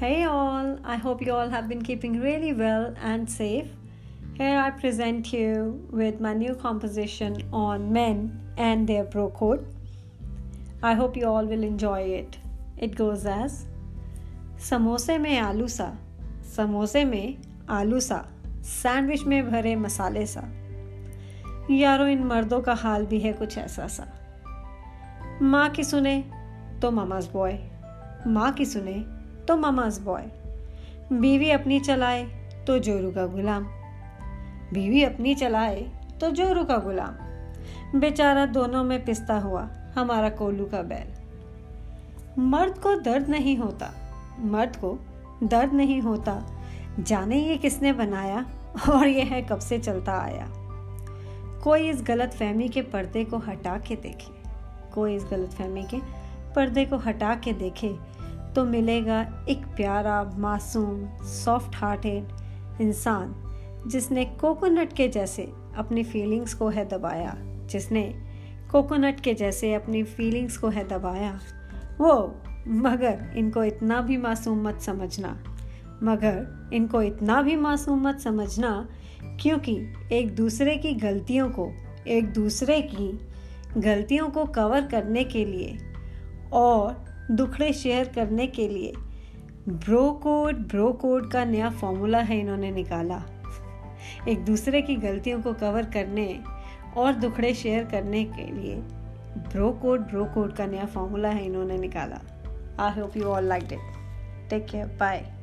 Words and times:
Hey 0.00 0.24
all, 0.24 0.78
I 0.84 0.96
hope 0.96 1.20
you 1.20 1.32
all 1.32 1.48
have 1.48 1.68
been 1.68 1.82
keeping 1.82 2.20
really 2.20 2.52
well 2.52 2.94
and 3.02 3.28
safe. 3.28 3.68
Here 4.34 4.58
I 4.58 4.70
present 4.70 5.32
you 5.32 5.86
with 5.90 6.20
my 6.20 6.32
new 6.32 6.54
composition 6.54 7.42
on 7.52 7.92
men 7.92 8.40
and 8.56 8.88
their 8.88 9.04
bro 9.04 9.30
code. 9.30 9.66
I 10.82 10.94
hope 10.94 11.16
you 11.16 11.26
all 11.26 11.44
will 11.44 11.62
enjoy 11.62 12.00
it. 12.00 12.38
It 12.78 12.96
goes 12.96 13.26
as 13.26 13.66
समोसे 14.58 15.18
में 15.18 15.38
आलू 15.38 15.68
सा 15.68 15.98
समोसे 16.56 17.04
में 17.04 17.36
आलू 17.68 18.00
सा 18.00 18.24
sandwich 18.64 19.22
में 19.24 19.50
भरे 19.50 19.76
मसाले 19.76 20.26
सा 20.26 20.42
यारो 21.70 22.06
इन 22.06 22.24
मर्दों 22.24 22.60
का 22.60 22.74
हाल 22.74 23.06
भी 23.06 23.18
है 23.20 23.32
कुछ 23.32 23.58
ऐसा 23.58 23.86
सा 23.86 24.06
माँ 25.42 25.68
की 25.70 25.84
सुने 25.84 26.22
तो 26.82 26.90
मामाज 26.90 27.28
बॉय। 27.32 27.58
माँ 28.26 28.52
की 28.52 28.64
सुने 28.64 28.92
तो 29.44 29.56
मामाज 29.56 29.98
बॉय। 29.98 30.22
बीवी 31.12 31.50
अपनी 31.50 31.80
चलाए 31.80 32.24
तो 32.66 32.78
जोरू 32.78 33.10
का 33.10 33.26
गुलाम। 33.26 33.64
बीवी 34.72 35.02
अपनी 35.02 35.34
चलाए 35.34 35.80
तो 36.20 36.30
जोरू 36.30 36.64
का 36.64 36.76
गुलाम। 36.76 37.98
बेचारा 38.00 38.46
दोनों 38.46 38.84
में 38.84 39.04
पिसता 39.04 39.38
हुआ, 39.38 39.68
हमारा 39.94 40.28
कोलू 40.28 40.64
का 40.64 40.82
बैल। 40.82 41.08
मर्द 42.38 42.78
को 42.78 42.94
दर्द 42.94 43.28
नहीं 43.28 43.56
होता। 43.56 43.90
मर्द 44.40 44.76
को 44.76 44.98
दर्द 45.42 45.72
नहीं 45.72 46.00
होता। 46.00 46.42
जाने 47.00 47.38
ये 47.38 47.56
किसने 47.56 47.92
बनाया 47.92 48.46
और 48.90 49.08
ये 49.08 49.22
है 49.22 49.42
कब 49.42 49.58
से 49.58 49.78
चलता 49.78 50.12
आया। 50.12 50.48
कोई 51.64 51.88
इस 51.88 52.02
गलत 52.02 52.30
फहमी 52.30 52.68
के 52.68 52.82
पर्दे 52.82 53.24
को 53.24 53.38
हटा 53.38 53.78
के 53.78 53.96
देखे। 53.96 54.40
कोई 54.94 55.16
इस 55.16 55.24
गलत 55.30 55.50
फहमी 55.50 55.82
के 55.82 56.29
पर्दे 56.56 56.84
को 56.84 56.96
हटा 56.96 57.34
के 57.34 57.52
देखे 57.52 58.10
तो 58.54 58.64
मिलेगा 58.64 59.46
एक 59.48 59.66
प्यारा, 59.66 60.34
मासूम 60.36 61.08
सॉफ्ट 61.22 61.76
हार्टेड 61.76 62.24
इंसान, 62.80 63.34
जिसने 63.86 64.24
कोकोनट 64.24 64.92
के 64.92 65.08
जैसे 65.08 65.42
अपनी 65.76 66.04
फीलिंग्स 66.04 66.54
को 66.54 66.68
है 66.68 66.88
दबाया, 66.88 67.36
जिसने 67.40 68.14
कोकोनट 68.70 69.20
के 69.20 69.34
जैसे 69.34 69.74
अपनी 69.74 70.02
फीलिंग्स 70.02 70.56
को 70.56 70.68
है 70.68 70.88
दबाया। 70.88 71.40
वो, 72.00 72.42
मगर 72.68 73.34
इनको 73.36 73.64
इतना 73.64 74.00
भी 74.00 74.16
मासूम 74.16 74.68
मत 74.68 74.80
समझना। 74.80 75.44
मगर 76.02 76.70
इनको 76.72 77.02
इतना 77.02 77.42
भी 77.42 77.56
मासूम 77.56 78.08
मत 78.08 78.18
समझना 78.18 78.88
क्योंकि 79.24 79.92
एक 80.12 80.34
दूसरे 80.36 80.76
की 80.76 80.92
गलतियों 80.92 81.48
को, 81.50 81.72
एक 82.06 82.32
दूसरे 82.32 82.82
की 82.82 83.20
गलतियों 83.80 84.28
को 84.28 84.44
कवर 84.44 84.86
करने 84.86 85.24
के 85.24 85.44
लिए 85.44 85.78
और 86.52 87.04
दुखड़े 87.30 87.72
शेयर 87.72 88.08
करने 88.14 88.46
के 88.46 88.68
लिए 88.68 88.92
ब्रो 89.68 90.10
कोड 90.12 90.56
ब्रो 90.68 90.92
कोड 90.92 91.30
का 91.30 91.44
नया 91.44 91.70
फॉर्मूला 91.70 92.18
है 92.18 92.38
इन्होंने 92.40 92.70
निकाला। 92.70 93.22
एक 94.28 94.44
दूसरे 94.44 94.82
की 94.82 94.96
गलतियों 94.96 95.40
को 95.42 95.52
कवर 95.52 95.84
करने 95.84 96.40
और 96.96 97.12
दुखड़े 97.12 97.54
शेयर 97.54 97.84
करने 97.84 98.24
के 98.24 98.46
लिए 98.52 98.76
ब्रो 99.36 99.70
कोड 99.72 100.00
ब्रो 100.00 100.24
कोड 100.24 100.52
का 100.52 100.66
नया 100.66 100.86
फॉर्मूला 100.86 101.28
है 101.28 101.44
इन्होंने 101.44 101.76
निकाला। 101.78 102.20
I 102.84 103.00
hope 103.00 103.16
you 103.16 103.24
all 103.24 103.44
like 103.44 103.72
it 103.72 104.48
take 104.50 104.66
care 104.66 104.86
bye 105.00 105.39